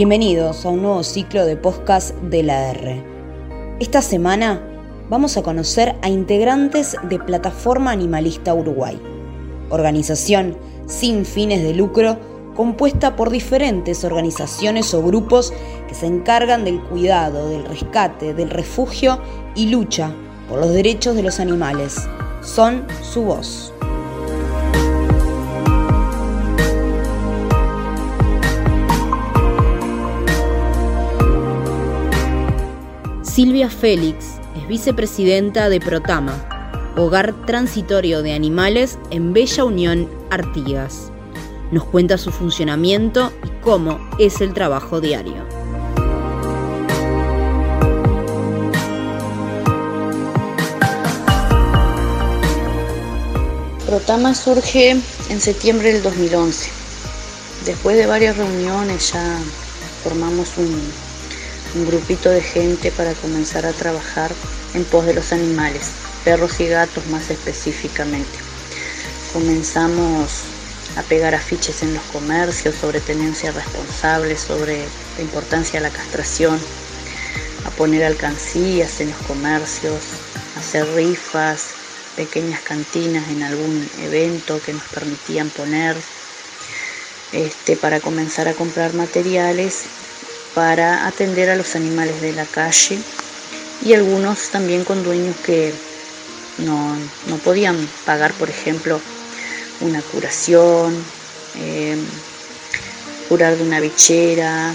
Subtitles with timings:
[0.00, 3.04] Bienvenidos a un nuevo ciclo de podcast de la R.
[3.80, 4.58] Esta semana
[5.10, 8.98] vamos a conocer a integrantes de Plataforma Animalista Uruguay,
[9.68, 10.56] organización
[10.86, 12.18] sin fines de lucro
[12.56, 15.52] compuesta por diferentes organizaciones o grupos
[15.86, 19.20] que se encargan del cuidado, del rescate, del refugio
[19.54, 20.14] y lucha
[20.48, 22.08] por los derechos de los animales.
[22.40, 23.74] Son su voz.
[33.32, 36.34] Silvia Félix es vicepresidenta de Protama,
[36.96, 41.12] hogar transitorio de animales en Bella Unión, Artigas.
[41.70, 45.46] Nos cuenta su funcionamiento y cómo es el trabajo diario.
[53.86, 54.90] Protama surge
[55.28, 56.68] en septiembre del 2011.
[57.64, 59.38] Después de varias reuniones ya
[60.02, 61.09] formamos un,
[61.74, 64.32] un grupito de gente para comenzar a trabajar
[64.74, 65.90] en pos de los animales,
[66.24, 68.38] perros y gatos más específicamente.
[69.32, 70.42] Comenzamos
[70.96, 74.78] a pegar afiches en los comercios sobre tenencia responsable, sobre
[75.16, 76.58] la importancia de la castración,
[77.64, 80.02] a poner alcancías en los comercios,
[80.56, 81.68] a hacer rifas,
[82.16, 85.96] pequeñas cantinas en algún evento que nos permitían poner,
[87.32, 89.84] este, para comenzar a comprar materiales
[90.54, 92.98] para atender a los animales de la calle
[93.84, 95.72] y algunos también con dueños que
[96.58, 96.96] no,
[97.42, 99.00] podían pagar, por ejemplo,
[99.80, 101.02] una curación,
[101.56, 101.96] eh,
[103.28, 104.72] curar de una bichera,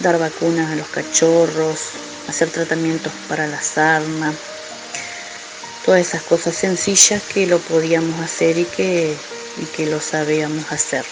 [0.00, 1.80] dar vacunas a los cachorros,
[2.28, 4.32] hacer tratamientos para la sarna,
[5.84, 9.16] todas esas cosas sencillas que lo podíamos hacer y que,
[9.60, 11.04] y que lo sabíamos hacer.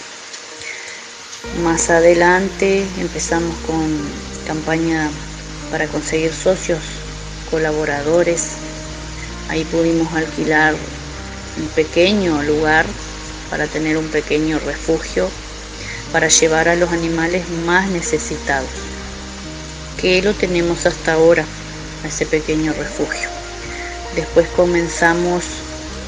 [1.55, 3.97] Más adelante empezamos con
[4.45, 5.09] campaña
[5.71, 6.79] para conseguir socios,
[7.49, 8.51] colaboradores.
[9.49, 10.75] Ahí pudimos alquilar
[11.59, 12.85] un pequeño lugar
[13.49, 15.29] para tener un pequeño refugio
[16.11, 18.69] para llevar a los animales más necesitados,
[19.99, 21.43] que lo tenemos hasta ahora,
[22.05, 23.29] ese pequeño refugio.
[24.15, 25.43] Después comenzamos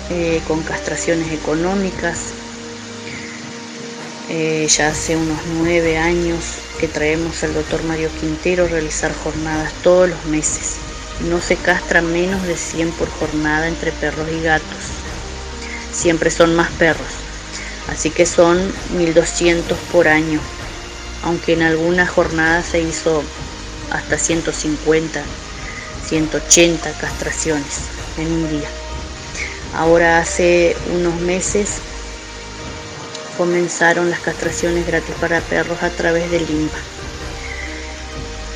[0.09, 2.33] eh, con castraciones económicas,
[4.29, 9.73] eh, ya hace unos nueve años que traemos al doctor Mario Quintero a realizar jornadas
[9.81, 10.75] todos los meses.
[11.27, 14.77] No se castra menos de 100 por jornada entre perros y gatos.
[15.91, 17.07] Siempre son más perros.
[17.89, 20.39] Así que son 1200 por año.
[21.23, 23.23] Aunque en algunas jornadas se hizo
[23.91, 25.23] hasta 150,
[26.07, 27.79] 180 castraciones
[28.17, 28.69] en un día.
[29.73, 31.79] Ahora hace unos meses
[33.39, 36.77] comenzaron las castraciones gratis para perros a través del limba.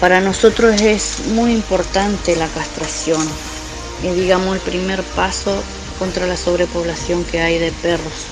[0.02, 3.26] Para nosotros es muy importante la castración,
[4.04, 5.64] es digamos el primer paso
[5.98, 8.26] contra la sobrepoblación que hay de perros.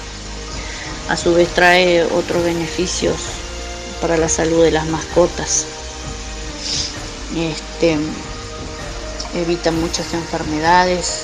[1.07, 3.15] A su vez trae otros beneficios
[4.01, 5.65] para la salud de las mascotas.
[7.33, 7.97] Este,
[9.35, 11.21] evita muchas enfermedades,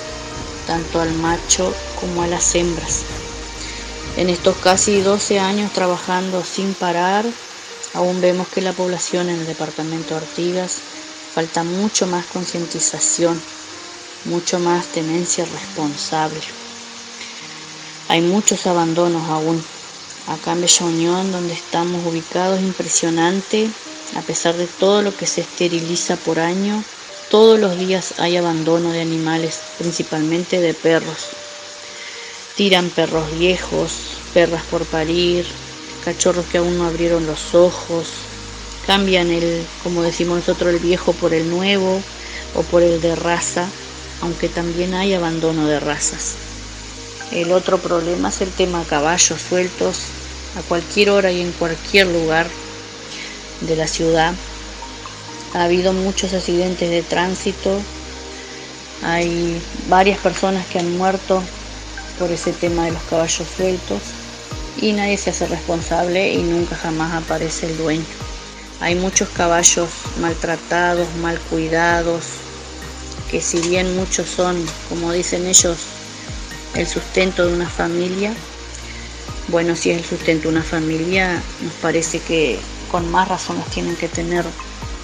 [0.68, 3.04] tanto al macho como a las hembras.
[4.18, 7.24] En estos casi 12 años trabajando sin parar,
[7.94, 10.78] aún vemos que la población en el departamento de Artigas
[11.36, 13.40] falta mucho más concientización,
[14.26, 16.42] mucho más tenencia responsable.
[18.08, 19.64] Hay muchos abandonos aún.
[20.26, 23.70] Acá en Bella Unión, donde estamos ubicados, impresionante,
[24.16, 26.84] a pesar de todo lo que se esteriliza por año,
[27.30, 31.28] todos los días hay abandono de animales, principalmente de perros
[32.58, 35.46] tiran perros viejos, perras por parir,
[36.04, 38.08] cachorros que aún no abrieron los ojos,
[38.88, 42.02] cambian el, como decimos nosotros, el viejo por el nuevo
[42.56, 43.68] o por el de raza,
[44.22, 46.36] aunque también hay abandono de razas.
[47.32, 50.00] El otro problema es el tema caballos sueltos
[50.58, 52.48] a cualquier hora y en cualquier lugar
[53.62, 54.34] de la ciudad.
[55.54, 57.80] Ha habido muchos accidentes de tránsito,
[59.04, 61.44] hay varias personas que han muerto
[62.20, 64.02] por ese tema de los caballos sueltos
[64.80, 68.06] y nadie se hace responsable y nunca jamás aparece el dueño.
[68.80, 72.26] Hay muchos caballos maltratados, mal cuidados,
[73.32, 75.78] que si bien muchos son, como dicen ellos,
[76.76, 78.34] el sustento de una familia,
[79.50, 82.60] bueno, si es el sustento de una familia, nos parece que
[82.92, 84.46] con más razón los tienen que tener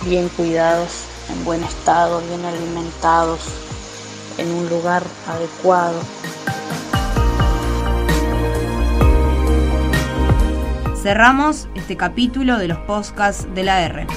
[0.05, 0.91] bien cuidados,
[1.29, 3.39] en buen estado, bien alimentados,
[4.37, 6.01] en un lugar adecuado.
[11.03, 14.07] Cerramos este capítulo de los podcasts de la R.